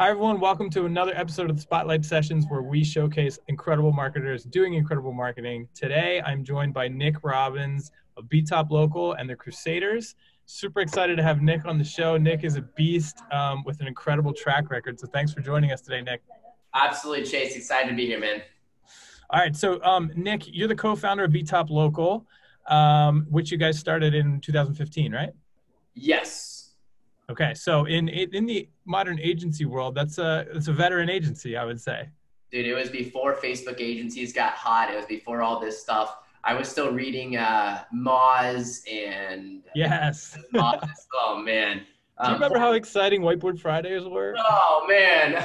[0.00, 0.40] Hi, everyone.
[0.40, 5.12] Welcome to another episode of the Spotlight Sessions where we showcase incredible marketers doing incredible
[5.12, 5.68] marketing.
[5.72, 10.16] Today, I'm joined by Nick Robbins of BTOP Local and the Crusaders.
[10.46, 12.16] Super excited to have Nick on the show.
[12.16, 14.98] Nick is a beast um, with an incredible track record.
[14.98, 16.22] So, thanks for joining us today, Nick.
[16.74, 17.54] Absolutely, Chase.
[17.54, 18.42] Excited to be here, man.
[19.30, 19.54] All right.
[19.54, 22.26] So, um, Nick, you're the co founder of BTOP Local,
[22.66, 25.30] um, which you guys started in 2015, right?
[25.94, 26.53] Yes.
[27.30, 31.64] Okay, so in in the modern agency world, that's a it's a veteran agency, I
[31.64, 32.08] would say.
[32.50, 34.92] Dude, it was before Facebook agencies got hot.
[34.92, 36.18] It was before all this stuff.
[36.44, 40.38] I was still reading uh, Moz and yes.
[40.54, 40.86] Moz.
[41.14, 41.82] oh man.
[42.18, 44.34] Um, Do you remember how exciting Whiteboard Fridays were?
[44.38, 45.32] Oh man.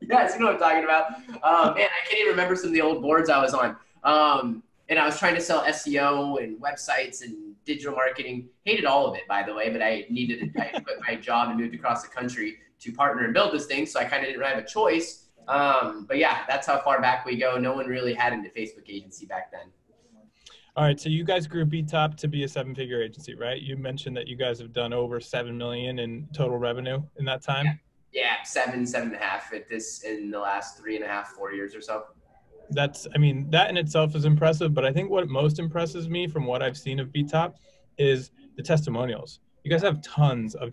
[0.00, 1.14] yes, you know what I'm talking about.
[1.42, 3.76] Um, man, I can't even remember some of the old boards I was on.
[4.04, 8.48] Um, and I was trying to sell SEO and websites and digital marketing.
[8.64, 11.60] Hated all of it, by the way, but I needed I quit my job and
[11.60, 13.86] moved across the country to partner and build this thing.
[13.86, 15.26] So I kind of didn't have a choice.
[15.46, 17.58] Um, but yeah, that's how far back we go.
[17.58, 19.70] No one really had into Facebook agency back then.
[20.76, 23.60] All right, so you guys grew BTOP to be a seven-figure agency, right?
[23.60, 27.42] You mentioned that you guys have done over seven million in total revenue in that
[27.42, 27.64] time.
[28.12, 31.08] Yeah, yeah seven, seven and a half at this in the last three and a
[31.08, 32.04] half, four years or so
[32.70, 36.26] that's i mean that in itself is impressive but i think what most impresses me
[36.26, 37.54] from what i've seen of btop
[37.98, 39.40] is the testimonials.
[39.64, 40.72] You guys have tons of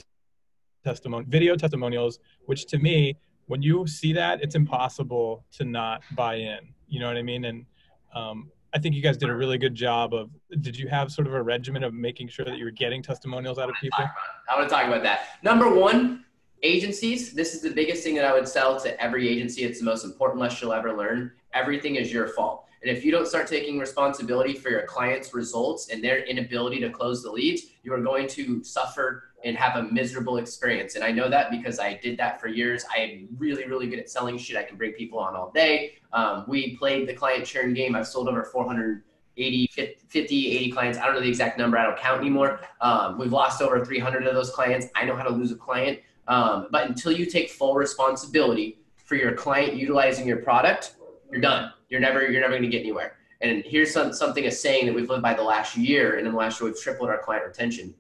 [0.83, 6.35] testimony video testimonials which to me when you see that it's impossible to not buy
[6.35, 6.59] in.
[6.87, 7.45] You know what i mean?
[7.45, 7.65] And
[8.13, 10.29] um, i think you guys did a really good job of
[10.61, 13.57] did you have sort of a regimen of making sure that you were getting testimonials
[13.57, 14.05] out of people?
[14.49, 15.21] i want to talk about that.
[15.43, 16.23] Number one
[16.63, 19.63] agencies this is the biggest thing that i would sell to every agency.
[19.63, 23.11] It's the most important lesson you'll ever learn everything is your fault and if you
[23.11, 27.63] don't start taking responsibility for your clients results and their inability to close the leads
[27.83, 31.79] you are going to suffer and have a miserable experience and i know that because
[31.79, 34.77] i did that for years i am really really good at selling shit i can
[34.77, 38.43] bring people on all day um, we played the client churn game i've sold over
[38.43, 39.03] 400
[39.37, 39.67] 80,
[40.07, 40.97] 50, 80 clients.
[40.97, 41.77] I don't know the exact number.
[41.77, 42.61] I don't count anymore.
[42.81, 44.87] Um, we've lost over 300 of those clients.
[44.95, 45.99] I know how to lose a client.
[46.27, 50.95] Um, but until you take full responsibility for your client utilizing your product,
[51.31, 51.71] you're done.
[51.89, 53.17] You're never you're never going to get anywhere.
[53.41, 56.33] And here's some, something a saying that we've lived by the last year, and in
[56.33, 57.93] the last year we've tripled our client retention.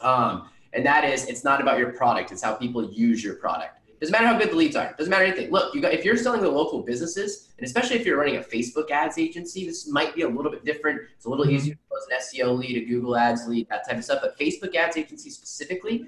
[0.00, 3.78] Um, and that is, it's not about your product; it's how people use your product.
[4.02, 4.92] Doesn't matter how good the leads are.
[4.98, 5.52] Doesn't matter anything.
[5.52, 8.40] Look, you got if you're selling to local businesses, and especially if you're running a
[8.40, 11.02] Facebook ads agency, this might be a little bit different.
[11.14, 11.54] It's a little mm-hmm.
[11.54, 14.18] easier to close an SEO lead, a Google Ads lead, that type of stuff.
[14.20, 16.06] But Facebook ads agency specifically,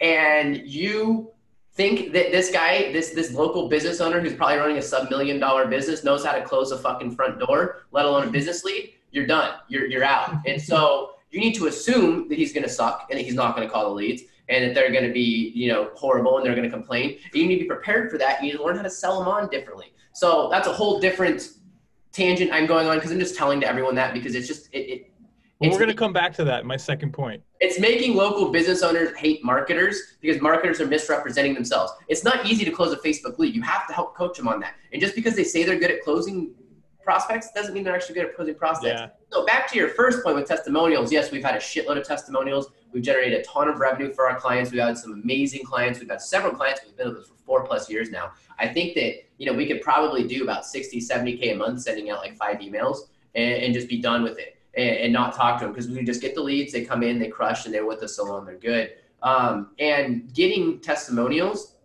[0.00, 1.30] and you
[1.76, 5.38] think that this guy, this this local business owner who's probably running a sub million
[5.38, 8.94] dollar business knows how to close a fucking front door, let alone a business lead,
[9.12, 9.54] you're done.
[9.68, 10.34] You're you're out.
[10.46, 13.68] And so you need to assume that he's gonna suck and that he's not gonna
[13.68, 17.18] call the leads and that they're gonna be, you know, horrible and they're gonna complain.
[17.24, 18.42] And you need to be prepared for that.
[18.42, 19.92] You need to learn how to sell them on differently.
[20.12, 21.50] So that's a whole different
[22.12, 24.78] tangent I'm going on because I'm just telling to everyone that because it's just it,
[24.78, 25.10] it
[25.60, 26.66] well, we're going to come back to that.
[26.66, 27.42] My second point.
[27.60, 31.92] It's making local business owners hate marketers because marketers are misrepresenting themselves.
[32.08, 33.54] It's not easy to close a Facebook lead.
[33.54, 34.74] You have to help coach them on that.
[34.92, 36.54] And just because they say they're good at closing
[37.02, 39.00] prospects doesn't mean they're actually good at closing prospects.
[39.00, 39.08] Yeah.
[39.30, 41.10] So back to your first point with testimonials.
[41.10, 42.70] Yes, we've had a shitload of testimonials.
[42.92, 44.72] We've generated a ton of revenue for our clients.
[44.72, 46.00] We've had some amazing clients.
[46.00, 46.82] We've had several clients.
[46.84, 48.32] We've been with this for four plus years now.
[48.58, 52.10] I think that, you know, we could probably do about 60, 70K a month sending
[52.10, 52.98] out like five emails
[53.34, 56.02] and, and just be done with it and, and not talk to them because we
[56.04, 58.44] just get the leads, they come in, they crush, and they're with us so long,
[58.44, 58.92] they're good.
[59.22, 61.76] Um, and getting testimonials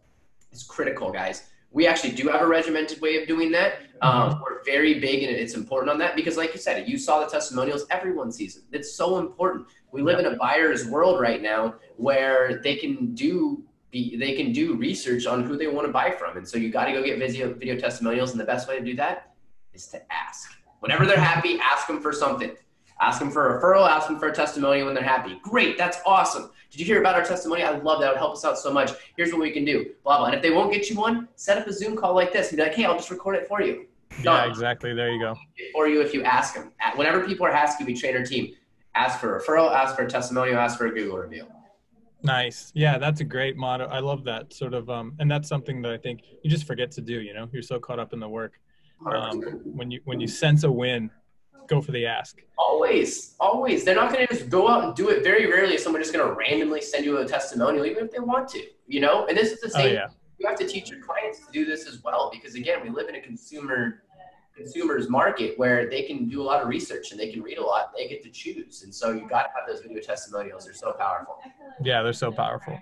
[0.51, 1.43] is critical, guys.
[1.71, 3.75] We actually do have a regimented way of doing that.
[4.01, 4.41] Um, mm-hmm.
[4.41, 7.27] we're very big and it's important on that because, like you said, you saw the
[7.27, 8.65] testimonials, everyone sees them.
[8.71, 9.67] It's so important.
[9.91, 14.51] We live in a buyer's world right now where they can do be, they can
[14.51, 16.37] do research on who they want to buy from.
[16.37, 18.31] And so you got to go get video, video testimonials.
[18.31, 19.33] And the best way to do that
[19.73, 20.51] is to ask.
[20.79, 22.51] Whenever they're happy, ask them for something.
[23.01, 25.39] Ask them for a referral, ask them for a testimonial when they're happy.
[25.41, 26.51] Great, that's awesome.
[26.69, 27.63] Did you hear about our testimony?
[27.63, 28.07] I love that.
[28.07, 28.91] It would help us out so much.
[29.17, 29.87] Here's what we can do.
[30.03, 30.27] Blah, blah.
[30.27, 32.49] And if they won't get you one, set up a Zoom call like this.
[32.49, 33.87] And be like, hey, I'll just record it for you.
[34.23, 34.45] Done.
[34.45, 34.93] Yeah, exactly.
[34.93, 35.35] There you go.
[35.73, 36.71] For you if you ask them.
[36.95, 38.53] Whenever people are asking, we train our team.
[38.93, 41.47] Ask for a referral, ask for a testimonial, ask for a Google review.
[42.23, 42.71] Nice.
[42.75, 43.87] Yeah, that's a great motto.
[43.87, 46.91] I love that sort of, um, and that's something that I think you just forget
[46.91, 47.21] to do.
[47.21, 48.59] You know, you're so caught up in the work.
[49.05, 51.09] Um, when you when you sense a win,
[51.67, 52.41] go for the ask.
[52.57, 53.83] Always, always.
[53.83, 55.23] They're not going to just go out and do it.
[55.23, 58.19] Very rarely is someone just going to randomly send you a testimonial, even if they
[58.19, 58.63] want to.
[58.87, 59.87] You know, and this is the oh, same.
[59.87, 60.07] Oh, yeah.
[60.37, 63.09] You have to teach your clients to do this as well, because again, we live
[63.09, 64.03] in a consumer
[64.55, 67.63] consumers market where they can do a lot of research and they can read a
[67.63, 67.91] lot.
[67.95, 70.65] They get to choose, and so you got to have those video testimonials.
[70.65, 71.39] They're so powerful.
[71.83, 72.77] Yeah, they're so powerful.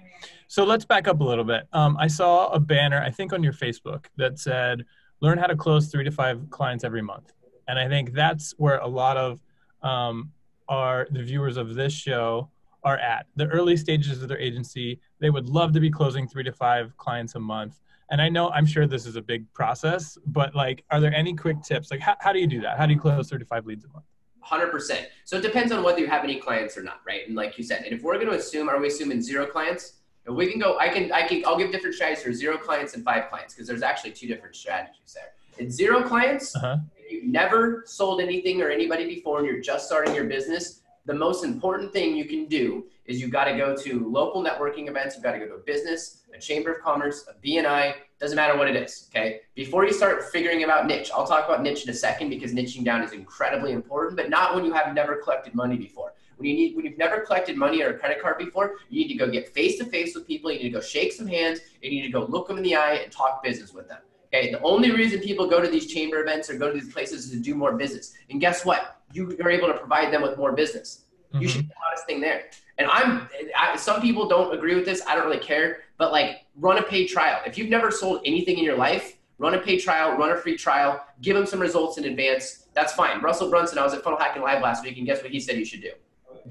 [0.47, 1.67] So let's back up a little bit.
[1.73, 4.85] Um, I saw a banner, I think on your Facebook, that said,
[5.21, 7.33] "Learn how to close three to five clients every month,"
[7.69, 9.39] and I think that's where a lot of
[9.81, 10.31] um,
[10.68, 12.50] our the viewers of this show
[12.83, 15.00] are at the early stages of their agency.
[15.19, 17.80] They would love to be closing three to five clients a month
[18.12, 21.36] and I know I'm sure this is a big process, but like, are there any
[21.36, 21.92] quick tips?
[21.92, 22.77] Like, how, how do you do that?
[22.77, 24.06] How do you close 35 leads a month?
[24.45, 25.06] 100%.
[25.25, 27.27] So it depends on whether you have any clients or not, right?
[27.27, 29.98] And like you said, and if we're going to assume, are we assuming zero clients?
[30.25, 32.94] If we can go, I can, I can, I'll give different strategies for zero clients
[32.95, 35.33] and five clients because there's actually two different strategies there.
[35.63, 36.77] In zero clients, uh-huh.
[37.11, 41.44] You've never sold anything or anybody before and you're just starting your business, the most
[41.44, 45.15] important thing you can do is you've got to go to local networking events.
[45.15, 48.57] You've got to go to a business, a chamber of commerce, a BNI, doesn't matter
[48.57, 49.09] what it is.
[49.09, 49.39] Okay.
[49.56, 52.83] Before you start figuring about niche, I'll talk about niche in a second because niching
[52.83, 56.13] down is incredibly important, but not when you have never collected money before.
[56.38, 59.07] When you need, when you've never collected money or a credit card before, you need
[59.09, 60.51] to go get face to face with people.
[60.51, 61.59] You need to go shake some hands.
[61.81, 64.00] You need to go look them in the eye and talk business with them.
[64.33, 64.51] Okay.
[64.51, 67.31] The only reason people go to these chamber events or go to these places is
[67.31, 68.13] to do more business.
[68.29, 69.01] And guess what?
[69.11, 71.05] You are able to provide them with more business.
[71.33, 71.41] Mm-hmm.
[71.41, 72.45] You should be the hottest thing there.
[72.77, 73.27] And I'm,
[73.57, 75.01] I, some people don't agree with this.
[75.05, 77.41] I don't really care, but like run a paid trial.
[77.45, 80.55] If you've never sold anything in your life, run a paid trial, run a free
[80.55, 82.67] trial, give them some results in advance.
[82.73, 83.21] That's fine.
[83.21, 85.57] Russell Brunson, I was at Funnel Hacking Live last week, and guess what he said
[85.57, 85.91] you should do?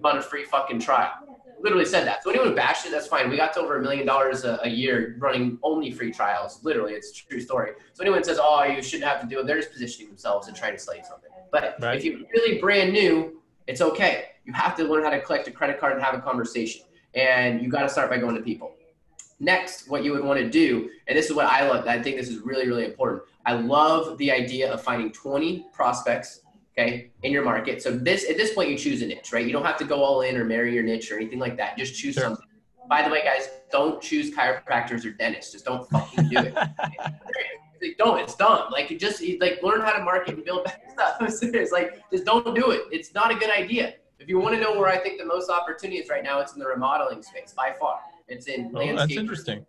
[0.00, 1.12] Run a free fucking trial.
[1.60, 2.22] Literally said that.
[2.22, 3.28] So anyone who bashed it, that's fine.
[3.28, 6.60] We got to over a million dollars a year running only free trials.
[6.62, 7.72] Literally, it's a true story.
[7.94, 10.56] So anyone says, "Oh, you shouldn't have to do it," they're just positioning themselves and
[10.56, 11.30] trying to sell you something.
[11.50, 11.96] But right.
[11.96, 15.50] if you're really brand new, it's okay you have to learn how to collect a
[15.50, 16.80] credit card and have a conversation.
[17.14, 18.72] And you got to start by going to people.
[19.40, 22.16] Next, what you would want to do, and this is what I love, I think
[22.16, 23.22] this is really, really important.
[23.44, 26.40] I love the idea of finding 20 prospects,
[26.78, 27.82] okay, in your market.
[27.82, 29.44] So this at this point you choose a niche, right?
[29.44, 31.76] You don't have to go all in or marry your niche or anything like that.
[31.76, 32.24] Just choose sure.
[32.24, 32.46] something.
[32.88, 35.52] By the way, guys, don't choose chiropractors or dentists.
[35.52, 36.54] Just don't fucking do it.
[37.98, 38.18] don't.
[38.20, 38.70] It's dumb.
[38.70, 41.16] Like, you just like learn how to market and build better stuff.
[41.20, 41.70] I'm serious.
[41.70, 42.82] Like, just don't do it.
[42.90, 43.94] It's not a good idea.
[44.18, 46.54] If you want to know where I think the most opportunity is right now, it's
[46.54, 48.00] in the remodeling space by far.
[48.26, 49.64] It's in oh, That's interesting.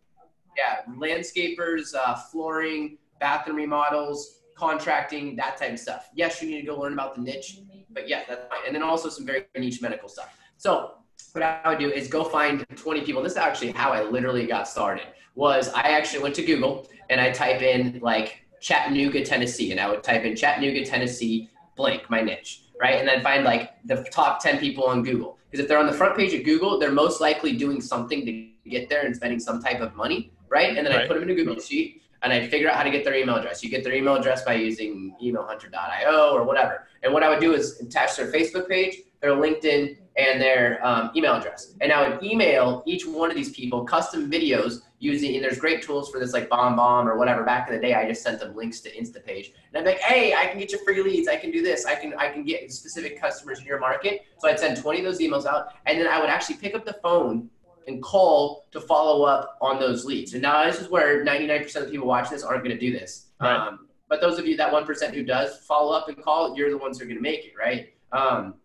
[0.58, 6.10] Yeah, landscapers, uh, flooring, bathroom remodels, contracting, that type of stuff.
[6.14, 7.60] Yes, you need to go learn about the niche,
[7.92, 8.60] but yeah, that's fine.
[8.66, 10.38] And then also some very niche medical stuff.
[10.58, 10.96] So
[11.32, 13.24] what I would do is go find 20 people.
[13.24, 15.08] This is actually how I literally got started.
[15.36, 19.90] Was I actually went to Google and I type in like Chattanooga, Tennessee, and I
[19.90, 22.96] would type in Chattanooga, Tennessee, blank, my niche right?
[22.96, 25.38] And then find like the top 10 people on Google.
[25.50, 28.70] Because if they're on the front page of Google, they're most likely doing something to
[28.70, 30.78] get there and spending some type of money, right?
[30.78, 31.06] And then right.
[31.06, 33.16] I put them in a Google Sheet and I'd figure out how to get their
[33.16, 33.64] email address.
[33.64, 36.88] You get their email address by using emailhunter.io or whatever.
[37.04, 41.12] And what I would do is attach their Facebook page, their LinkedIn, and their um,
[41.16, 41.76] email address.
[41.80, 45.82] And I would email each one of these people custom videos using, and there's great
[45.82, 47.44] tools for this like BombBomb or whatever.
[47.44, 49.54] Back in the day, I just sent them links to InstaPage.
[49.70, 51.30] And I'm like, hey, I can get you free leads.
[51.30, 51.86] I can do this.
[51.86, 54.26] I can, I can get specific customers in your market.
[54.40, 55.74] So I'd send 20 of those emails out.
[55.86, 57.50] And then I would actually pick up the phone
[57.88, 60.34] and call to follow up on those leads.
[60.34, 63.28] And now this is where 99% of people watching this aren't going to do this.
[63.42, 63.56] Right.
[63.56, 66.78] Um, but those of you, that 1% who does follow up and call, you're the
[66.78, 67.94] ones who are going to make it, right?
[68.12, 68.56] Um,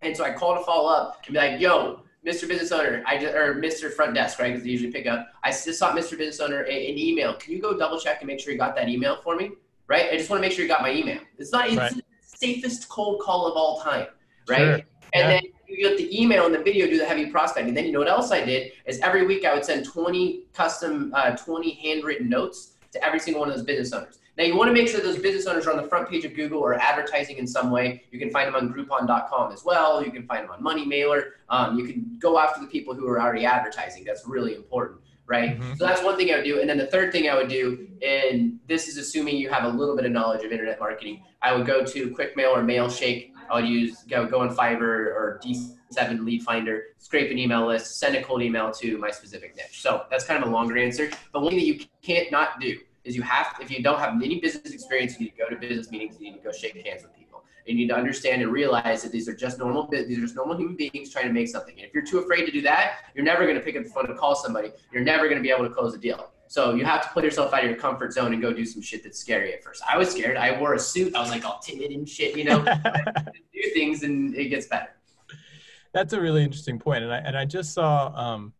[0.00, 2.46] and so I call to follow up and be like, yo, Mr.
[2.46, 3.92] Business Owner, I just, or Mr.
[3.92, 4.48] Front Desk, right?
[4.48, 5.28] Because they usually pick up.
[5.42, 6.16] I just saw Mr.
[6.16, 7.34] Business Owner an email.
[7.34, 9.50] Can you go double check and make sure you got that email for me?
[9.88, 10.10] Right?
[10.12, 11.18] I just want to make sure you got my email.
[11.38, 11.92] It's not it's right.
[11.92, 14.06] the safest cold call of all time,
[14.48, 14.58] right?
[14.58, 14.74] Sure.
[14.74, 14.84] And
[15.14, 15.28] yeah.
[15.28, 17.74] then you get the email and the video, do the heavy prospecting.
[17.74, 21.12] Then you know what else I did is every week I would send 20 custom,
[21.14, 24.18] uh, 20 handwritten notes to every single one of those business owners.
[24.38, 26.34] Now you want to make sure those business owners are on the front page of
[26.34, 28.02] Google or advertising in some way.
[28.10, 30.02] You can find them on Groupon.com as well.
[30.02, 31.34] You can find them on Money Mailer.
[31.50, 34.04] Um, you can go after the people who are already advertising.
[34.04, 35.60] That's really important, right?
[35.60, 35.74] Mm-hmm.
[35.74, 36.60] So that's one thing I would do.
[36.60, 39.68] And then the third thing I would do, and this is assuming you have a
[39.68, 43.31] little bit of knowledge of internet marketing, I would go to QuickMail or MailShake.
[43.52, 47.98] I would use go, go on Fiverr or D7 Lead Finder, scrape an email list,
[47.98, 49.82] send a cold email to my specific niche.
[49.82, 51.10] So that's kind of a longer answer.
[51.32, 53.98] But one thing that you can't not do is you have to, if you don't
[53.98, 56.50] have any business experience, you need to go to business meetings, you need to go
[56.50, 57.44] shake hands with people.
[57.66, 60.56] You need to understand and realize that these are just normal these are just normal
[60.56, 61.74] human beings trying to make something.
[61.76, 63.90] And if you're too afraid to do that, you're never going to pick up the
[63.90, 64.72] phone and call somebody.
[64.92, 66.30] You're never going to be able to close a deal.
[66.52, 68.82] So you have to put yourself out of your comfort zone and go do some
[68.82, 69.82] shit that's scary at first.
[69.88, 70.36] I was scared.
[70.36, 71.16] I wore a suit.
[71.16, 72.62] I was like all timid and shit, you know.
[73.54, 74.90] do things and it gets better.
[75.94, 78.52] That's a really interesting point, and I and I just saw um,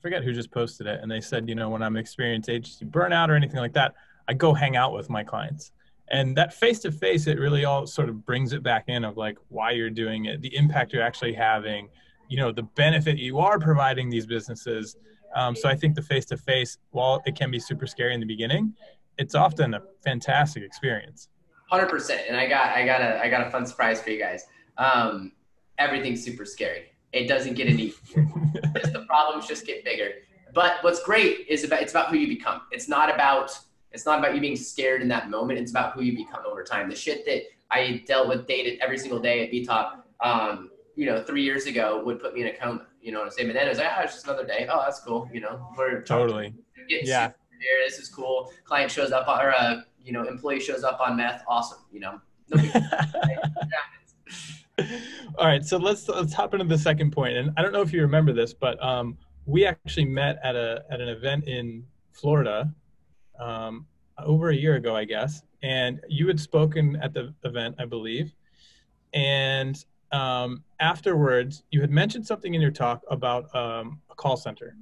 [0.00, 3.28] forget who just posted it, and they said, you know, when I'm experiencing agency burnout
[3.28, 3.94] or anything like that,
[4.26, 5.70] I go hang out with my clients.
[6.08, 9.16] And that face to face, it really all sort of brings it back in of
[9.16, 11.90] like why you're doing it, the impact you're actually having,
[12.28, 14.96] you know, the benefit you are providing these businesses.
[15.34, 18.20] Um, so I think the face to face, while it can be super scary in
[18.20, 18.74] the beginning,
[19.18, 21.28] it's often a fantastic experience.
[21.70, 22.22] Hundred percent.
[22.28, 24.44] And I got I got a I got a fun surprise for you guys.
[24.76, 25.32] Um,
[25.78, 26.86] everything's super scary.
[27.12, 30.10] It doesn't get any the problems just get bigger.
[30.52, 32.62] But what's great is about it's about who you become.
[32.72, 33.56] It's not about
[33.92, 35.58] it's not about you being scared in that moment.
[35.58, 36.88] It's about who you become over time.
[36.88, 41.24] The shit that I dealt with dated every single day at BTOP, um, you know,
[41.24, 42.86] three years ago would put me in a coma.
[43.00, 43.48] You know what I'm saying?
[43.48, 44.68] But then it was like, oh, it's just another day.
[44.70, 45.30] Oh, that's cool.
[45.32, 46.52] You know, we're totally.
[46.90, 47.32] Yeah.
[47.58, 48.52] Here, this is cool.
[48.64, 51.42] Client shows up on, or uh, you know, employee shows up on meth.
[51.48, 51.78] Awesome.
[51.90, 52.20] You know.
[55.38, 57.34] All right, so let's let's hop into the second point.
[57.34, 59.16] point, and I don't know if you remember this, but um,
[59.46, 62.70] we actually met at a at an event in Florida
[63.38, 63.86] um,
[64.18, 68.34] over a year ago, I guess, and you had spoken at the event, I believe,
[69.14, 74.76] and um, afterwards you had mentioned something in your talk about um, a call center.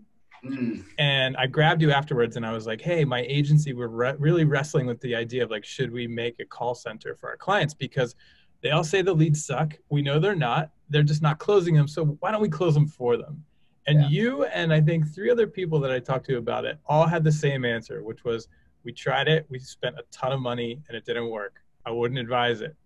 [0.45, 0.85] Mm.
[0.99, 4.45] And I grabbed you afterwards and I was like, hey, my agency, we're re- really
[4.45, 7.75] wrestling with the idea of like, should we make a call center for our clients?
[7.75, 8.15] Because
[8.63, 9.75] they all say the leads suck.
[9.89, 10.71] We know they're not.
[10.91, 11.89] They're just not closing them.
[11.89, 13.45] So why don't we close them for them?
[13.87, 14.09] And yeah.
[14.09, 17.25] you and I think three other people that I talked to about it all had
[17.25, 18.49] the same answer, which was
[18.85, 21.63] we tried it, we spent a ton of money, and it didn't work.
[21.87, 22.77] I wouldn't advise it.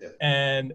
[0.00, 0.08] Yeah.
[0.20, 0.72] And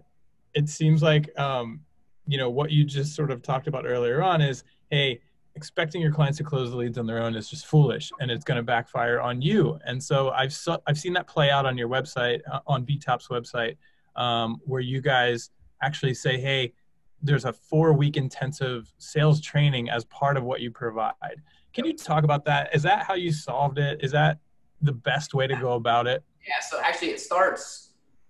[0.56, 1.80] it seems like, um,
[2.26, 5.20] you know, what you just sort of talked about earlier on is, hey,
[5.54, 8.44] expecting your clients to close the leads on their own is just foolish, and it's
[8.44, 9.78] going to backfire on you.
[9.86, 13.28] And so I've so, I've seen that play out on your website, uh, on BTOP's
[13.28, 13.76] website
[14.16, 15.50] um, where you guys
[15.82, 16.72] actually say, hey,
[17.22, 21.12] there's a four week intensive sales training as part of what you provide.
[21.74, 22.74] Can you talk about that?
[22.74, 24.02] Is that how you solved it?
[24.02, 24.38] Is that
[24.80, 26.24] the best way to go about it?
[26.48, 27.86] Yeah, so actually it starts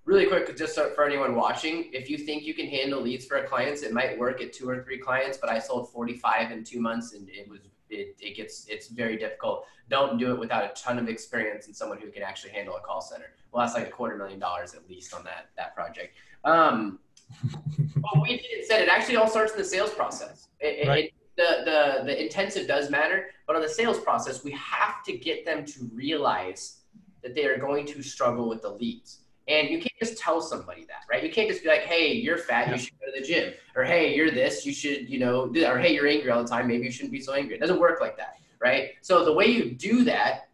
[0.07, 1.91] really quick just so, for anyone watching.
[1.93, 4.83] If you think you can handle leads for clients, it might work at two or
[4.83, 8.67] three clients, but I sold 45 in two months and it was it, it gets
[8.69, 9.67] it's very difficult.
[9.91, 12.81] Don't do it without a ton of experience and someone who can actually handle a
[12.81, 13.27] call center.
[13.53, 16.17] Well, that's like a quarter million dollars at least on that that project.
[16.45, 17.01] Um,
[17.97, 20.49] but we did it said it actually all starts in the sales process.
[20.61, 21.05] It, right.
[21.07, 25.17] it, the, the the intensive does matter, but on the sales process, we have to
[25.17, 26.79] get them to realize
[27.23, 29.21] that they are going to struggle with the leads.
[29.49, 31.23] And you can't just tell somebody that, right?
[31.23, 32.69] You can't just be like, "Hey, you're fat.
[32.69, 34.67] You should go to the gym," or "Hey, you're this.
[34.67, 36.67] You should, you know," or "Hey, you're angry all the time.
[36.67, 38.95] Maybe you shouldn't be so angry." It doesn't work like that, right?
[39.03, 40.49] So the way you do that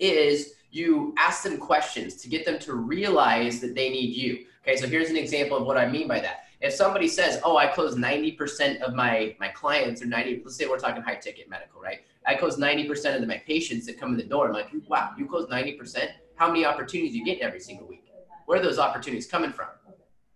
[0.00, 4.46] is you ask them questions to get them to realize that they need you.
[4.62, 6.46] Okay, so here's an example of what I mean by that.
[6.60, 10.66] If somebody says, "Oh, I close 90% of my my clients," or 90, let's say
[10.66, 12.00] we're talking high ticket medical, right?
[12.26, 14.48] I close 90% of my patients that come in the door.
[14.48, 18.04] I'm like, "Wow, you close 90%." How many opportunities you get every single week.
[18.46, 19.68] Where are those opportunities coming from?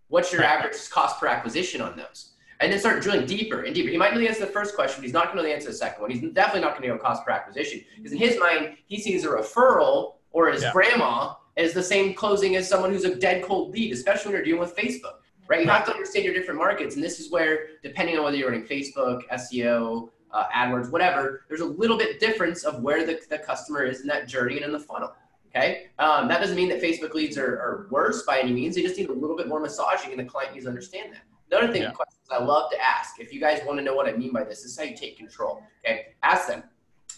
[0.08, 2.32] What's your average cost per acquisition on those?
[2.60, 3.90] And then start drilling deeper and deeper.
[3.90, 5.48] He might know the answer to the first question, but he's not going to know
[5.48, 6.10] the answer to the second one.
[6.10, 9.24] He's definitely not going to know cost per acquisition because in his mind, he sees
[9.24, 10.72] a referral or his yeah.
[10.72, 14.44] grandma as the same closing as someone who's a dead cold lead, especially when you're
[14.44, 15.62] dealing with Facebook, right?
[15.62, 16.94] You have to understand your different markets.
[16.94, 21.60] And this is where, depending on whether you're running Facebook, SEO, uh, AdWords, whatever, there's
[21.60, 24.72] a little bit difference of where the, the customer is in that journey and in
[24.72, 25.12] the funnel.
[25.48, 28.74] Okay, um, that doesn't mean that Facebook leads are, are, worse by any means.
[28.74, 31.22] They just need a little bit more massaging, and the client needs to understand that.
[31.50, 31.90] Another thing, yeah.
[31.90, 33.18] questions I love to ask.
[33.18, 34.94] If you guys want to know what I mean by this, this is how you
[34.94, 35.62] take control.
[35.84, 36.62] Okay, ask them.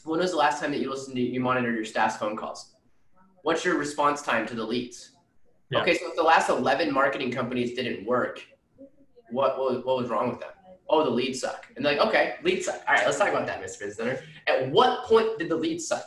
[0.05, 2.75] When was the last time that you listened to you monitored your staff's phone calls?
[3.43, 5.11] What's your response time to the leads?
[5.71, 5.83] Yeah.
[5.83, 8.45] Okay, so if the last 11 marketing companies didn't work,
[9.31, 10.51] what, what, what was wrong with them?
[10.89, 11.67] Oh, the leads suck.
[11.77, 12.83] And they're like, okay, leads suck.
[12.89, 13.81] All right, let's talk about that, Mr.
[13.81, 16.07] Business At what point did the leads suck?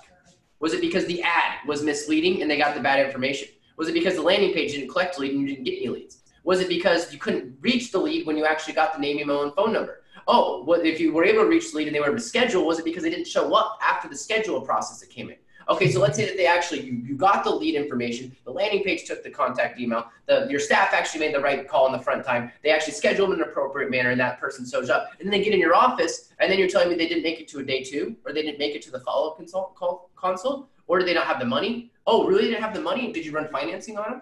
[0.64, 3.50] Was it because the ad was misleading and they got the bad information?
[3.76, 6.20] Was it because the landing page didn't collect lead and you didn't get any leads?
[6.46, 9.44] Was it because you couldn't reach the lead when you actually got the name, email,
[9.44, 10.04] and phone number?
[10.26, 12.66] Oh, if you were able to reach the lead and they were able to schedule?
[12.66, 15.36] Was it because they didn't show up after the schedule process that came in?
[15.70, 18.84] Okay, so let's say that they actually you, you got the lead information, the landing
[18.84, 22.00] page took the contact email, the your staff actually made the right call in the
[22.00, 22.52] front time.
[22.64, 25.10] They actually scheduled in an appropriate manner, and that person shows up.
[25.20, 27.40] And then they get in your office, and then you're telling me they didn't make
[27.40, 29.76] it to a day two, or they didn't make it to the follow up consult
[29.76, 31.92] call consult, or did they not have the money?
[32.06, 32.44] Oh, really?
[32.44, 33.12] They didn't have the money?
[33.12, 34.22] Did you run financing on them?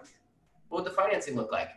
[0.68, 1.70] What would the financing look like?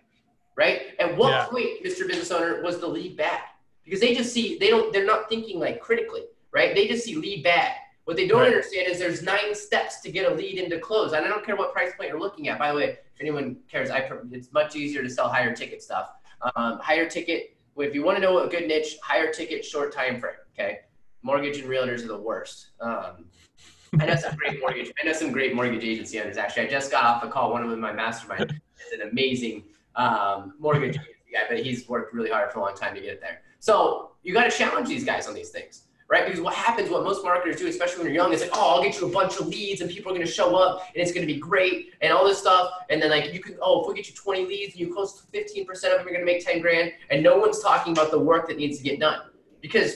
[0.55, 0.81] Right?
[0.99, 1.45] At what yeah.
[1.47, 2.07] point, Mr.
[2.07, 3.41] Business Owner, was the lead bad?
[3.83, 6.73] Because they just see they don't they're not thinking like critically, right?
[6.73, 7.73] They just see lead bad.
[8.05, 8.47] What they don't right.
[8.47, 11.13] understand is there's nine steps to get a lead into close.
[11.13, 12.59] And I don't care what price point you're looking at.
[12.59, 16.11] By the way, if anyone cares, I it's much easier to sell higher ticket stuff.
[16.55, 20.19] Um, higher ticket, if you want to know a good niche, higher ticket, short time
[20.19, 20.35] frame.
[20.53, 20.81] Okay,
[21.23, 22.67] mortgage and realtors are the worst.
[22.79, 23.25] Um,
[23.99, 24.91] I know some great mortgage.
[25.01, 26.37] I know some great mortgage agency owners.
[26.37, 27.51] Actually, I just got off a call.
[27.51, 29.63] One of them, my mastermind, is an amazing
[29.95, 33.19] um, mortgage agency guy, but he's worked really hard for a long time to get
[33.19, 33.41] there.
[33.59, 36.25] So you got to challenge these guys on these things right?
[36.25, 38.83] Because what happens, what most marketers do, especially when you're young, is like, oh, I'll
[38.83, 41.11] get you a bunch of leads and people are going to show up and it's
[41.11, 42.71] going to be great and all this stuff.
[42.89, 45.25] And then like you can, oh, if we get you 20 leads and you close
[45.33, 46.91] 15% of them, you're going to make 10 grand.
[47.09, 49.21] And no one's talking about the work that needs to get done.
[49.61, 49.95] Because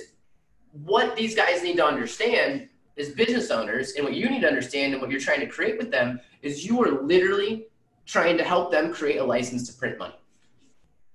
[0.71, 4.93] what these guys need to understand as business owners and what you need to understand
[4.93, 7.67] and what you're trying to create with them is you are literally
[8.05, 10.15] trying to help them create a license to print money.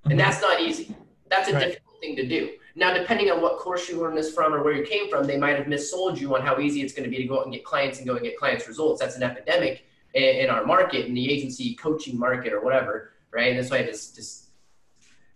[0.05, 0.19] And mm-hmm.
[0.19, 0.95] that's not easy.
[1.29, 1.67] That's a right.
[1.67, 2.51] difficult thing to do.
[2.77, 5.39] Now, depending on what course you learned this from or where you came from, they
[5.39, 7.55] might have missold you on how easy it's going to be to go out and
[7.55, 9.01] get clients and go and get clients results.
[9.01, 13.51] That's an epidemic in, our market, in the agency coaching market or whatever, right?
[13.51, 14.47] And that's why I just, just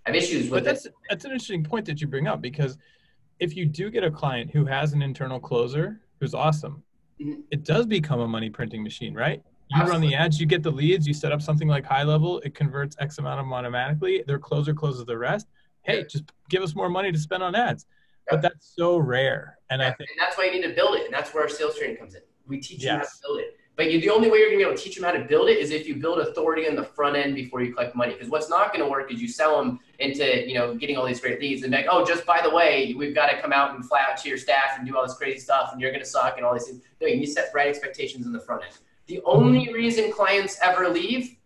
[0.05, 0.95] have issues with but that's, it.
[1.09, 2.77] That's an interesting point that you bring up because
[3.39, 6.83] if you do get a client who has an internal closer who's awesome,
[7.21, 7.41] mm-hmm.
[7.53, 9.43] it does become a money printing machine, right?
[9.69, 10.07] You Absolutely.
[10.07, 12.55] run the ads, you get the leads, you set up something like high level, it
[12.55, 14.25] converts X amount of them automatically.
[14.27, 15.47] Their closer closes the rest
[15.89, 17.87] hey, just give us more money to spend on ads.
[18.31, 19.59] But that's so rare.
[19.71, 21.07] And I think and that's why you need to build it.
[21.07, 22.21] And that's where our sales training comes in.
[22.47, 22.85] We teach yes.
[22.85, 23.59] you how to build it.
[23.77, 25.21] But you, the only way you're going to be able to teach them how to
[25.21, 28.13] build it is if you build authority on the front end before you collect money.
[28.13, 31.07] Because what's not going to work is you sell them into, you know, getting all
[31.07, 33.77] these great leads and like, oh, just by the way, we've got to come out
[33.77, 36.03] and fly out to your staff and do all this crazy stuff and you're going
[36.03, 36.83] to suck and all these things.
[37.01, 38.75] No, you need to set right expectations in the front end.
[39.07, 39.29] The mm-hmm.
[39.29, 41.37] only reason clients ever leave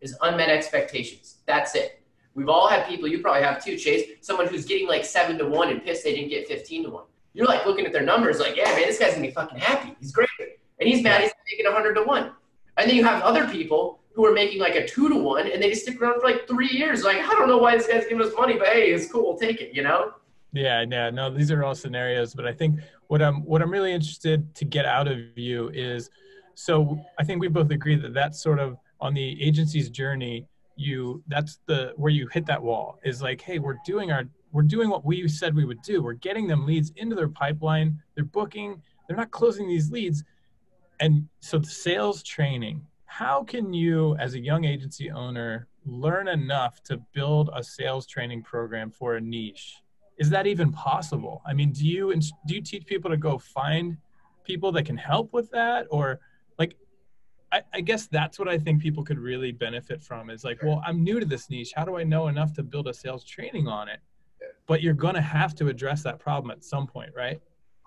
[0.00, 1.36] is unmet expectations.
[1.44, 2.02] That's it.
[2.36, 5.46] We've all had people, you probably have too, Chase, someone who's getting like seven to
[5.46, 7.04] one and pissed they didn't get 15 to one.
[7.32, 9.96] You're like looking at their numbers like, yeah, man, this guy's gonna be fucking happy.
[9.98, 10.28] He's great.
[10.78, 12.32] And he's mad he's making 100 to one.
[12.76, 15.62] And then you have other people who are making like a two to one and
[15.62, 17.04] they just stick around for like three years.
[17.04, 19.38] Like, I don't know why this guy's giving us money, but hey, it's cool, we'll
[19.38, 20.12] take it, you know?
[20.52, 23.92] Yeah, yeah, no, these are all scenarios, but I think what I'm what I'm really
[23.92, 26.10] interested to get out of you is,
[26.54, 31.22] so I think we both agree that that's sort of on the agency's journey you
[31.26, 34.24] that's the where you hit that wall is like hey we're doing our
[34.56, 36.02] we're doing what we said we would do.
[36.02, 38.00] We're getting them leads into their pipeline.
[38.14, 38.80] They're booking.
[39.06, 40.24] They're not closing these leads.
[40.98, 46.82] And so the sales training how can you as a young agency owner learn enough
[46.82, 49.76] to build a sales training program for a niche?
[50.18, 51.42] Is that even possible?
[51.46, 52.14] I mean do you
[52.46, 53.98] do you teach people to go find
[54.44, 55.86] people that can help with that?
[55.90, 56.18] Or
[57.52, 60.82] I, I, guess that's what I think people could really benefit from is like, well,
[60.84, 61.72] I'm new to this niche.
[61.74, 64.00] How do I know enough to build a sales training on it?
[64.66, 67.40] But you're going to have to address that problem at some point, right?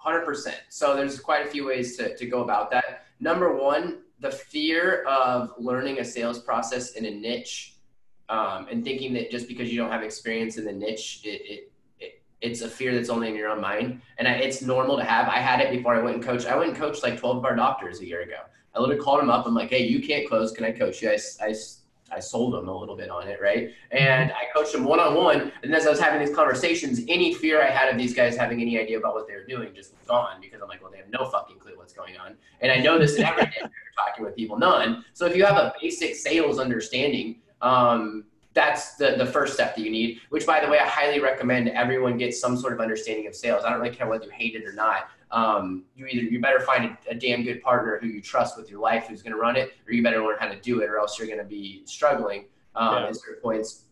[0.03, 0.53] 100%.
[0.69, 3.05] So there's quite a few ways to, to go about that.
[3.19, 7.75] Number one, the fear of learning a sales process in a niche
[8.29, 11.71] um, and thinking that just because you don't have experience in the niche, it, it,
[11.99, 14.01] it it's a fear that's only in your own mind.
[14.17, 15.27] And I, it's normal to have.
[15.27, 16.47] I had it before I went and coached.
[16.47, 18.37] I went and coached like 12 of our doctors a year ago.
[18.75, 19.45] I literally called him up.
[19.45, 20.51] I'm like, hey, you can't close.
[20.51, 21.09] Can I coach you?
[21.09, 21.53] I, I,
[22.11, 23.71] I sold him a little bit on it, right?
[23.91, 25.51] And I coached him one on one.
[25.63, 28.61] And as I was having these conversations, any fear I had of these guys having
[28.61, 30.97] any idea about what they were doing just was gone because I'm like, well, they
[30.97, 32.35] have no fucking clue what's going on.
[32.61, 35.03] And I know this in every day you're talking with people, none.
[35.13, 39.81] So if you have a basic sales understanding, um, that's the, the first step that
[39.81, 43.27] you need, which by the way, I highly recommend everyone gets some sort of understanding
[43.27, 43.63] of sales.
[43.63, 46.59] I don't really care whether you hate it or not um, you either you better
[46.59, 49.39] find a, a, damn good partner who you trust with your life who's going to
[49.39, 51.45] run it, or you better learn how to do it, or else you're going to
[51.45, 53.07] be struggling um, yeah.
[53.09, 53.83] at certain points.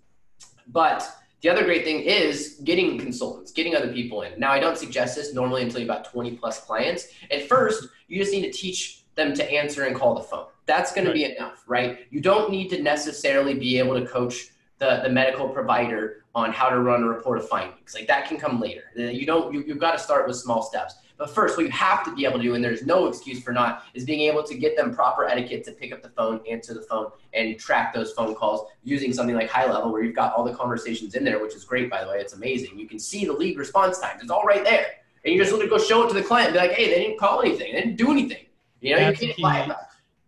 [0.67, 1.07] But
[1.41, 4.39] the other great thing is getting consultants, getting other people in.
[4.39, 7.09] Now, I don't suggest this normally until you have about 20 plus clients.
[7.29, 10.47] At first, you just need to teach them to answer and call the phone.
[10.65, 11.13] That's going right.
[11.13, 11.99] to be enough, right?
[12.09, 16.69] You don't need to necessarily be able to coach the, the medical provider on how
[16.69, 17.95] to run a report of findings.
[17.95, 18.83] Like that can come later.
[18.95, 20.95] You don't, you, you've got to start with small steps.
[21.17, 23.51] But first, what you have to be able to do, and there's no excuse for
[23.51, 26.73] not, is being able to get them proper etiquette to pick up the phone, answer
[26.73, 30.33] the phone, and track those phone calls using something like High Level, where you've got
[30.33, 32.19] all the conversations in there, which is great, by the way.
[32.19, 32.77] It's amazing.
[32.77, 34.21] You can see the lead response times.
[34.21, 34.85] It's all right there.
[35.25, 36.89] And you just want to go show it to the client and be like, hey,
[36.89, 37.73] they didn't call anything.
[37.73, 38.45] They didn't do anything.
[38.81, 39.77] You know, That's you can't lie about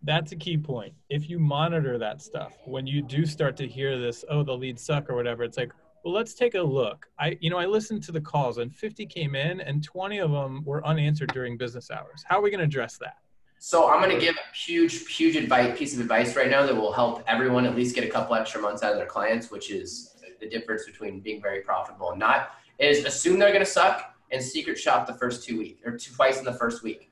[0.02, 0.94] that's a key point.
[1.08, 4.82] If you monitor that stuff, when you do start to hear this, oh, the leads
[4.82, 5.72] suck or whatever, it's like,
[6.04, 7.06] well, let's take a look.
[7.18, 10.30] I, you know, I listened to the calls and 50 came in and 20 of
[10.30, 12.24] them were unanswered during business hours.
[12.26, 13.16] How are we going to address that?
[13.58, 16.74] So I'm going to give a huge, huge advice, piece of advice right now that
[16.74, 19.70] will help everyone at least get a couple extra months out of their clients, which
[19.70, 22.52] is the difference between being very profitable and not.
[22.78, 26.38] Is assume they're going to suck and secret shop the first two weeks or twice
[26.38, 27.09] in the first week.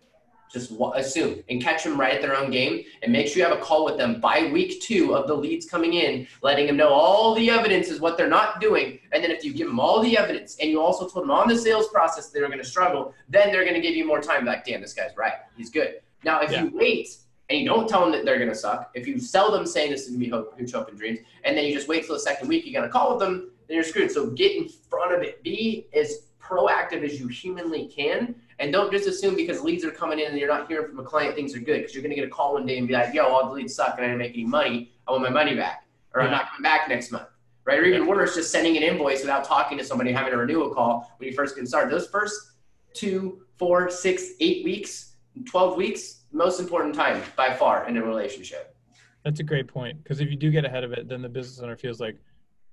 [0.51, 3.57] Just assume and catch them right at their own game and make sure you have
[3.57, 6.89] a call with them by week two of the leads coming in, letting them know
[6.89, 8.99] all the evidence is what they're not doing.
[9.13, 11.49] And then if you give them all the evidence and you also told them on
[11.49, 14.47] the sales process they're going to struggle, then they're going to give you more time.
[14.47, 15.35] Like, damn, this guy's right.
[15.57, 16.01] He's good.
[16.25, 16.65] Now, if yeah.
[16.65, 17.17] you wait
[17.51, 19.91] and you don't tell them that they're going to suck, if you sell them saying
[19.91, 22.07] this is going to be hope, huge hope and dreams, and then you just wait
[22.07, 24.11] till the second week, you're going to call with them, then you're screwed.
[24.11, 25.43] So get in front of it.
[25.43, 30.19] Be as proactive as you humanly can and don't just assume because leads are coming
[30.19, 32.17] in and you're not hearing from a client things are good because you're going to
[32.17, 34.09] get a call one day and be like, yo, all the leads suck and I
[34.09, 34.93] didn't make any money.
[35.07, 37.29] I want my money back or I'm not coming back next month.
[37.65, 37.79] Right?
[37.79, 41.13] Or even worse, just sending an invoice without talking to somebody, having a renewal call
[41.19, 41.93] when you first get started.
[41.93, 42.53] Those first
[42.95, 48.75] two, four, six, eight weeks, 12 weeks, most important time by far in a relationship.
[49.23, 51.61] That's a great point because if you do get ahead of it, then the business
[51.61, 52.17] owner feels like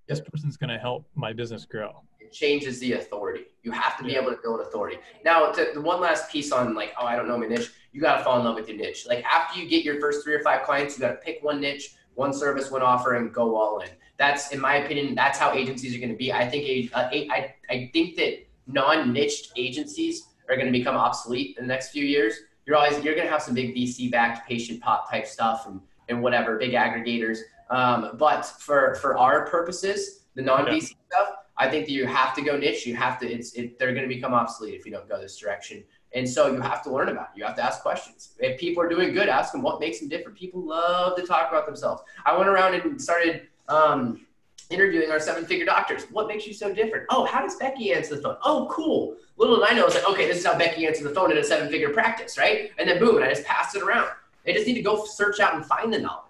[0.08, 2.02] this person's going to help my business grow
[2.36, 3.46] changes the authority.
[3.64, 4.22] You have to be yeah.
[4.22, 4.98] able to build authority.
[5.24, 7.72] Now, to, the one last piece on like, oh, I don't know my niche.
[7.94, 9.06] You got to fall in love with your niche.
[9.08, 11.62] Like after you get your first three or five clients, you got to pick one
[11.62, 13.90] niche, one service, one offer, and go all in.
[14.18, 16.32] That's, in my opinion, that's how agencies are going to be.
[16.32, 21.64] I think uh, I, I think that non-niched agencies are going to become obsolete in
[21.64, 22.36] the next few years.
[22.66, 26.58] You're always you're going to have some big VC-backed PatientPop type stuff and and whatever
[26.58, 27.40] big aggregators.
[27.70, 30.98] Um, but for for our purposes, the non-VC yeah.
[31.08, 32.86] stuff, I think that you have to go niche.
[32.86, 33.32] You have to.
[33.32, 35.84] It's it, they're going to become obsolete if you don't go this direction.
[36.14, 37.40] And so you have to learn about it.
[37.40, 38.36] You have to ask questions.
[38.40, 40.38] If people are doing good, ask them what makes them different.
[40.38, 42.02] People love to talk about themselves.
[42.26, 44.26] I went around and started um,
[44.70, 46.04] interviewing our seven-figure doctors.
[46.12, 47.06] What makes you so different?
[47.10, 48.38] Oh, how does Becky answer the phone?
[48.44, 49.18] Oh, cool.
[49.38, 51.38] Little did I know, it's like, okay, this is how Becky answers the phone in
[51.38, 52.72] a seven-figure practice, right?
[52.78, 54.08] And then boom, and I just passed it around.
[54.46, 56.25] They just need to go search out and find the knowledge.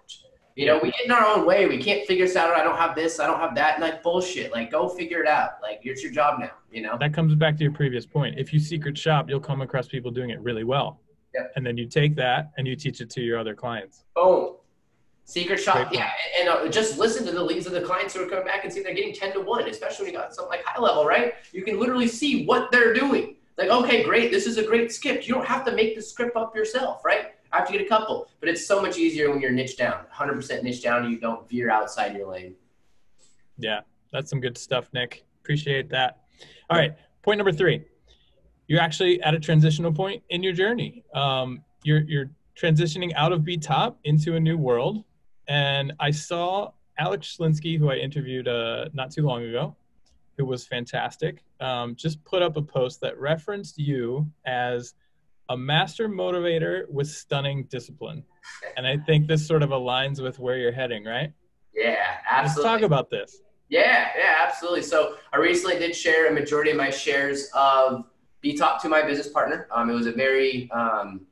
[0.56, 1.66] You know, we get in our own way.
[1.66, 2.52] We can't figure this out.
[2.54, 3.20] I don't have this.
[3.20, 3.74] I don't have that.
[3.74, 4.52] And like bullshit.
[4.52, 5.50] Like go figure it out.
[5.62, 6.50] Like it's your job now.
[6.72, 6.96] You know.
[6.98, 8.38] That comes back to your previous point.
[8.38, 11.00] If you secret shop, you'll come across people doing it really well.
[11.34, 11.42] Yeah.
[11.56, 14.04] And then you take that and you teach it to your other clients.
[14.14, 14.56] Boom.
[15.28, 18.28] Secret shop, yeah, and uh, just listen to the leads of the clients who are
[18.28, 20.64] coming back and see they're getting ten to one, especially when you got something like
[20.64, 21.34] high level, right?
[21.50, 23.34] You can literally see what they're doing.
[23.58, 25.26] Like, okay, great, this is a great script.
[25.26, 27.32] You don't have to make the script up yourself, right?
[27.56, 28.28] Have to get a couple.
[28.40, 31.48] But it's so much easier when you're niche down, 100% niche down, and you don't
[31.48, 32.54] veer outside your lane.
[33.56, 33.80] Yeah,
[34.12, 35.24] that's some good stuff, Nick.
[35.42, 36.20] Appreciate that.
[36.68, 37.82] All right, point number three.
[38.66, 41.04] You're actually at a transitional point in your journey.
[41.14, 45.04] Um, you're you're transitioning out of B Top into a new world,
[45.48, 49.76] and I saw Alex Schlinsky, who I interviewed uh, not too long ago,
[50.36, 51.44] who was fantastic.
[51.60, 54.94] Um, just put up a post that referenced you as
[55.48, 58.24] a master motivator with stunning discipline.
[58.76, 61.32] And I think this sort of aligns with where you're heading, right?
[61.74, 61.96] Yeah,
[62.28, 62.70] absolutely.
[62.70, 63.42] Let's talk about this.
[63.68, 64.82] Yeah, yeah, absolutely.
[64.82, 68.04] So I recently did share a majority of my shares of
[68.40, 69.66] B Top to my business partner.
[69.72, 71.26] Um, it was a very um,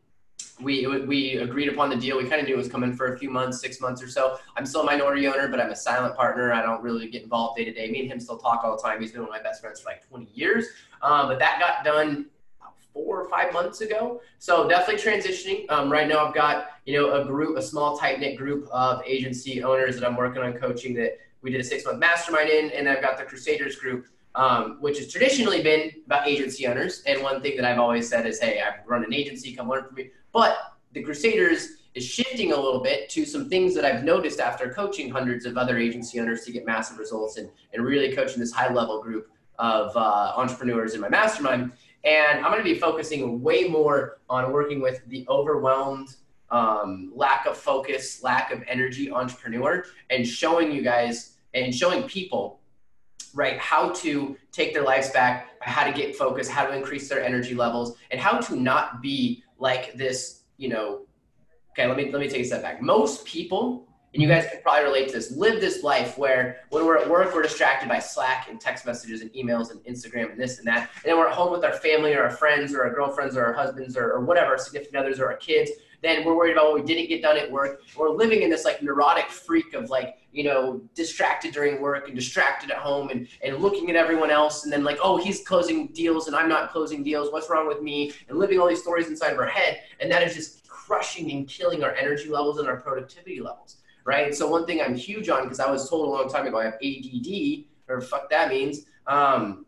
[0.61, 2.17] we we agreed upon the deal.
[2.17, 4.39] We kind of knew it was coming for a few months, six months or so.
[4.57, 6.53] I'm still a minority owner, but I'm a silent partner.
[6.53, 7.91] I don't really get involved day to day.
[7.91, 9.01] Me and him still talk all the time.
[9.01, 10.67] He's been one of my best friends for like 20 years.
[11.03, 12.27] Um, but that got done
[13.15, 14.21] four or five months ago.
[14.39, 15.71] So definitely transitioning.
[15.71, 19.03] Um, right now, I've got you know a group, a small tight knit group of
[19.07, 20.95] agency owners that I'm working on coaching.
[20.95, 24.79] That we did a six month mastermind in, and I've got the Crusaders group, um,
[24.81, 27.03] which has traditionally been about agency owners.
[27.07, 29.85] And one thing that I've always said is, hey, I've run an agency, come learn
[29.85, 30.11] from me.
[30.33, 30.57] But
[30.93, 35.09] the Crusaders is shifting a little bit to some things that I've noticed after coaching
[35.09, 38.73] hundreds of other agency owners to get massive results and, and really coaching this high
[38.73, 41.71] level group of uh, entrepreneurs in my mastermind
[42.05, 46.09] and I'm going to be focusing way more on working with the overwhelmed,
[46.51, 52.61] um, lack of focus, lack of energy entrepreneur and showing you guys and showing people,
[53.33, 57.25] right, how to take their lives back, how to get focused, how to increase their
[57.25, 61.03] energy levels, and how to not be like this, you know.
[61.71, 62.81] Okay, let me let me take a step back.
[62.83, 64.41] Most people and you mm-hmm.
[64.41, 67.43] guys can probably relate to this, live this life where when we're at work, we're
[67.43, 70.91] distracted by Slack and text messages and emails and Instagram and this and that.
[70.95, 73.45] And then we're at home with our family or our friends or our girlfriends or
[73.45, 75.73] our husbands or, or whatever, significant others or our kids.
[76.01, 77.81] Then we're worried about what we didn't get done at work.
[77.97, 82.15] We're living in this like neurotic freak of like, you know, distracted during work and
[82.15, 84.63] distracted at home and, and looking at everyone else.
[84.63, 87.33] And then like, oh, he's closing deals and I'm not closing deals.
[87.33, 88.13] What's wrong with me?
[88.29, 89.81] And living all these stories inside of our head.
[89.99, 94.35] And that is just crushing and killing our energy levels and our productivity levels right?
[94.35, 96.65] So one thing I'm huge on because I was told a long time ago I
[96.65, 99.67] have ADD or fuck that means um,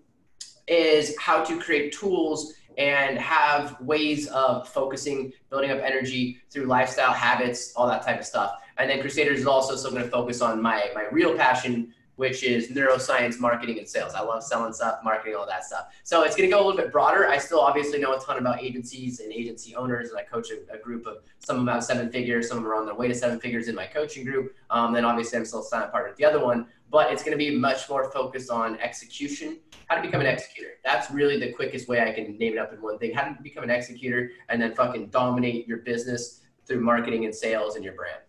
[0.67, 7.13] is how to create tools and have ways of focusing, building up energy through lifestyle
[7.13, 8.53] habits, all that type of stuff.
[8.79, 12.43] And then Crusaders is also still going to focus on my my real passion which
[12.43, 14.15] is neuroscience, marketing, and sales.
[14.15, 15.89] I love selling stuff, marketing, all that stuff.
[16.03, 17.29] So it's going to go a little bit broader.
[17.29, 20.75] I still obviously know a ton about agencies and agency owners, and I coach a,
[20.75, 22.95] a group of some of them have seven figures, some of them are on their
[22.95, 24.55] way to seven figures in my coaching group.
[24.71, 27.39] Um, then obviously I'm still silent partner with the other one, but it's going to
[27.39, 30.71] be much more focused on execution, how to become an executor.
[30.85, 33.13] That's really the quickest way I can name it up in one thing.
[33.15, 37.77] How to become an executor and then fucking dominate your business through marketing and sales
[37.77, 38.21] and your brand.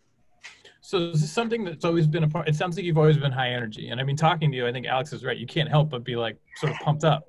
[0.88, 2.47] So this is something that's always been a part.
[2.47, 4.71] It sounds like you've always been high energy, and I mean, talking to you, I
[4.71, 5.36] think Alex is right.
[5.36, 7.28] You can't help but be like sort of pumped up.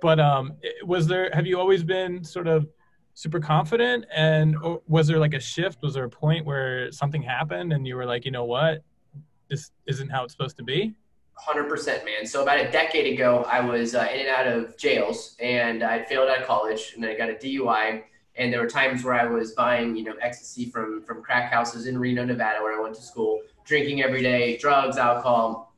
[0.00, 1.28] But um, was there?
[1.34, 2.66] Have you always been sort of
[3.12, 4.06] super confident?
[4.10, 4.56] And
[4.88, 5.82] was there like a shift?
[5.82, 8.82] Was there a point where something happened and you were like, you know what,
[9.50, 10.94] this isn't how it's supposed to be?
[11.46, 15.34] 100% man so about a decade ago i was uh, in and out of jails
[15.40, 18.04] and i failed out of college and i got a dui
[18.36, 21.86] and there were times where I was buying, you know, ecstasy from from crack houses
[21.86, 25.74] in Reno, Nevada, where I went to school, drinking every day, drugs, alcohol,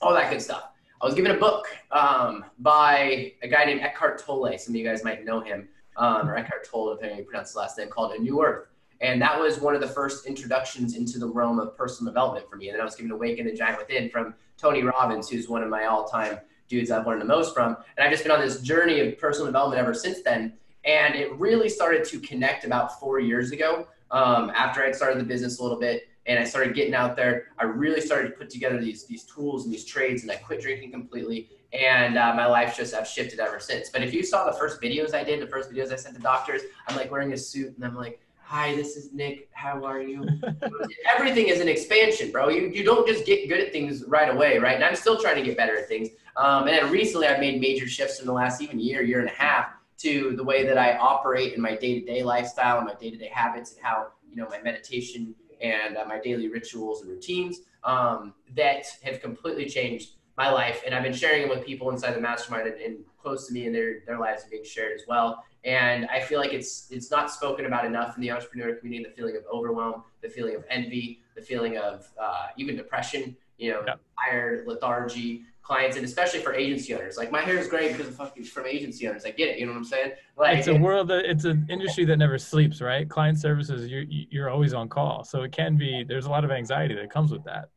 [0.00, 0.70] all that good stuff.
[1.02, 4.58] I was given a book um, by a guy named Eckhart Tolle.
[4.58, 7.58] Some of you guys might know him, um, or Eckhart Tolle, if you pronounce the
[7.58, 8.66] last name, called A New Earth.
[9.00, 12.56] And that was one of the first introductions into the realm of personal development for
[12.56, 12.68] me.
[12.68, 15.70] And then I was given Awaken the Giant Within from Tony Robbins, who's one of
[15.70, 17.78] my all-time dudes I've learned the most from.
[17.96, 20.52] And I've just been on this journey of personal development ever since then.
[20.84, 25.24] And it really started to connect about four years ago um, after I'd started the
[25.24, 27.48] business a little bit and I started getting out there.
[27.58, 30.60] I really started to put together these, these tools and these trades and I quit
[30.60, 31.50] drinking completely.
[31.72, 33.90] And uh, my life just have shifted ever since.
[33.90, 36.22] But if you saw the first videos I did, the first videos I sent to
[36.22, 39.48] doctors, I'm like wearing a suit and I'm like, hi, this is Nick.
[39.52, 40.26] How are you?
[41.16, 42.48] Everything is an expansion, bro.
[42.48, 44.74] You, you don't just get good at things right away, right?
[44.74, 46.08] And I'm still trying to get better at things.
[46.36, 49.28] Um, and then recently I've made major shifts in the last even year, year and
[49.28, 49.68] a half
[50.02, 53.82] to the way that I operate in my day-to-day lifestyle and my day-to-day habits and
[53.82, 59.20] how you know my meditation and uh, my daily rituals and routines um, that have
[59.20, 60.82] completely changed my life.
[60.86, 63.66] And I've been sharing them with people inside the mastermind and, and close to me,
[63.66, 65.44] and their their lives are being shared as well.
[65.64, 69.10] And I feel like it's it's not spoken about enough in the entrepreneur community.
[69.10, 73.36] The feeling of overwhelm, the feeling of envy, the feeling of uh, even depression.
[73.60, 73.94] You know, yeah.
[74.26, 77.16] tired, lethargy, clients and especially for agency owners.
[77.16, 79.24] Like my hair is great because of fucking from agency owners.
[79.24, 79.58] I get it.
[79.58, 80.12] You know what I'm saying?
[80.36, 83.08] Like it's a world that it's an industry that never sleeps, right?
[83.08, 86.04] Client services, you're you're always on call, so it can be.
[86.06, 87.68] There's a lot of anxiety that comes with that.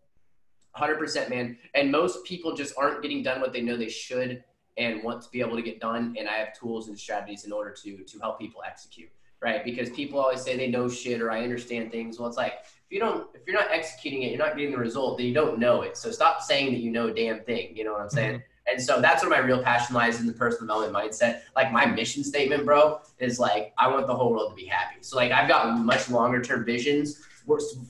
[0.71, 1.55] Hundred percent, man.
[1.75, 4.43] And most people just aren't getting done what they know they should
[4.77, 6.15] and want to be able to get done.
[6.17, 9.09] And I have tools and strategies in order to to help people execute,
[9.43, 9.63] right?
[9.63, 12.17] Because people always say they know shit or I understand things.
[12.17, 14.77] Well, it's like if you don't if you're not executing it, you're not getting the
[14.77, 15.97] result, then you don't know it.
[15.97, 17.75] So stop saying that you know a damn thing.
[17.75, 18.35] You know what I'm saying?
[18.35, 18.71] Mm-hmm.
[18.71, 21.41] And so that's where my real passion lies in the personal development mindset.
[21.53, 24.97] Like my mission statement, bro, is like I want the whole world to be happy.
[25.01, 27.21] So like I've got much longer term visions.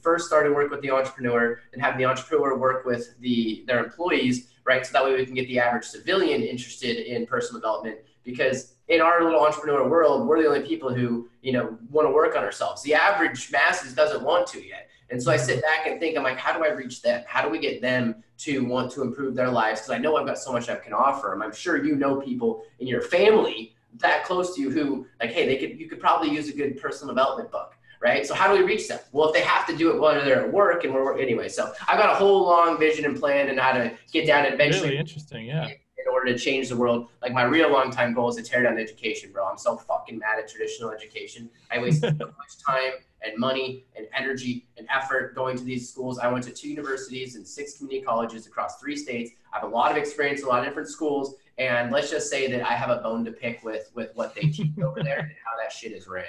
[0.01, 4.47] First starting work with the entrepreneur and have the entrepreneur work with the their employees,
[4.65, 4.83] right?
[4.83, 9.01] So that way we can get the average civilian interested in personal development because in
[9.01, 12.43] our little entrepreneur world, we're the only people who, you know, want to work on
[12.43, 12.81] ourselves.
[12.83, 14.89] The average masses doesn't want to yet.
[15.09, 15.61] And so I sit mm-hmm.
[15.61, 17.23] back and think, I'm like, how do I reach them?
[17.27, 19.81] How do we get them to want to improve their lives?
[19.81, 21.41] Because I know I've got so much I can offer them.
[21.41, 25.45] I'm sure you know people in your family that close to you who, like, hey,
[25.45, 28.25] they could you could probably use a good personal development book, right?
[28.25, 28.99] So how do we reach them?
[29.11, 31.47] Well, if they have to do it while they're at work and we're anyway.
[31.47, 34.55] So I've got a whole long vision and plan and how to get down and
[34.55, 34.89] eventually.
[34.89, 35.69] Really interesting, yeah
[36.05, 37.09] in order to change the world.
[37.21, 39.45] Like my real long time goal is to tear down education, bro.
[39.45, 41.49] I'm so fucking mad at traditional education.
[41.71, 46.19] I wasted so much time and money and energy and effort going to these schools.
[46.19, 49.31] I went to two universities and six community colleges across three states.
[49.53, 51.35] I have a lot of experience a lot of different schools.
[51.57, 54.41] And let's just say that I have a bone to pick with with what they
[54.41, 56.25] teach over there and how that shit is ran.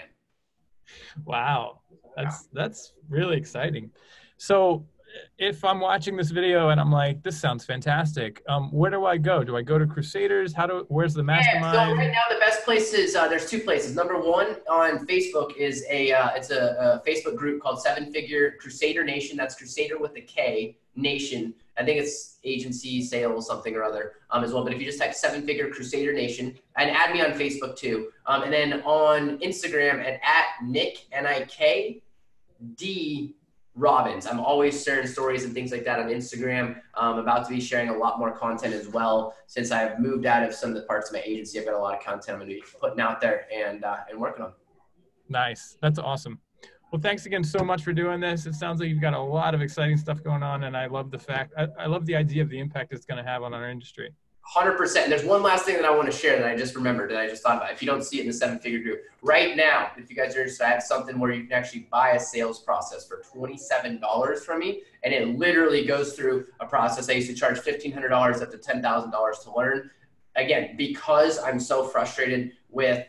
[1.25, 1.81] Wow.
[2.17, 3.91] That's that's really exciting.
[4.37, 4.87] So
[5.39, 9.17] if I'm watching this video and I'm like, this sounds fantastic, um, where do I
[9.17, 9.43] go?
[9.43, 10.53] Do I go to Crusaders?
[10.53, 10.87] How do?
[10.89, 11.75] Where's the mastermind?
[11.75, 13.95] Yeah, so right now the best places uh, there's two places.
[13.95, 18.55] Number one on Facebook is a uh, it's a, a, Facebook group called Seven Figure
[18.61, 19.37] Crusader Nation.
[19.37, 21.55] That's Crusader with a K Nation.
[21.77, 24.63] I think it's agency sales something or other um, as well.
[24.63, 28.11] But if you just type Seven Figure Crusader Nation and add me on Facebook too,
[28.27, 32.01] um, and then on Instagram at at Nick N I K
[32.77, 33.35] D
[33.77, 34.27] Robbins.
[34.27, 36.81] I'm always sharing stories and things like that on Instagram.
[36.95, 39.35] I'm about to be sharing a lot more content as well.
[39.47, 41.79] Since I've moved out of some of the parts of my agency, I've got a
[41.79, 44.53] lot of content I'm going to be putting out there and uh, and working on.
[45.29, 45.77] Nice.
[45.81, 46.39] That's awesome.
[46.93, 48.47] Well, thanks again so much for doing this.
[48.47, 51.11] It sounds like you've got a lot of exciting stuff going on, and I love
[51.11, 53.53] the fact, I, I love the idea of the impact it's going to have on
[53.53, 54.11] our industry.
[54.47, 55.05] Hundred percent.
[55.05, 57.19] And There's one last thing that I want to share that I just remembered that
[57.19, 57.73] I just thought about.
[57.73, 60.37] If you don't see it in the seven figure group right now, if you guys
[60.37, 63.57] are interested, I have something where you can actually buy a sales process for twenty
[63.57, 67.09] seven dollars from me, and it literally goes through a process.
[67.09, 69.91] I used to charge fifteen hundred dollars up to ten thousand dollars to learn.
[70.37, 73.07] Again, because I'm so frustrated with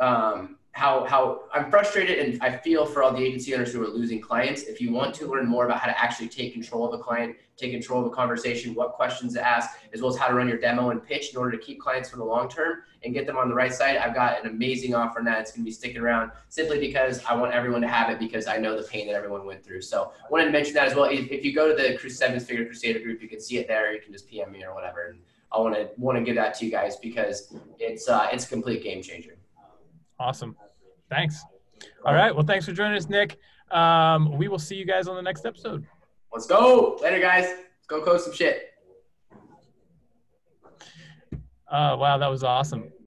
[0.00, 3.88] um, how how I'm frustrated and I feel for all the agency owners who are
[3.88, 4.62] losing clients.
[4.62, 7.36] If you want to learn more about how to actually take control of a client,
[7.56, 10.46] take control of a conversation, what questions to ask, as well as how to run
[10.46, 13.26] your demo and pitch in order to keep clients for the long term and get
[13.26, 15.38] them on the right side, I've got an amazing offer now.
[15.38, 18.46] It's going to be sticking around simply because I want everyone to have it because
[18.46, 19.82] I know the pain that everyone went through.
[19.82, 21.06] So I wanted to mention that as well.
[21.06, 23.92] If, if you go to the Seven Figure Crusader group, you can see it there.
[23.92, 25.08] You can just PM me or whatever.
[25.08, 28.44] And I want to want to give that to you guys because it's uh, it's
[28.44, 29.37] a complete game changer.
[30.18, 30.56] Awesome.
[31.10, 31.42] Thanks.
[32.04, 32.34] All right.
[32.34, 33.38] Well, thanks for joining us, Nick.
[33.70, 35.86] Um, we will see you guys on the next episode.
[36.32, 36.98] Let's go.
[37.02, 37.44] Later, guys.
[37.44, 38.74] Let's go code some shit.
[41.70, 42.18] Oh, wow.
[42.18, 42.92] That was awesome.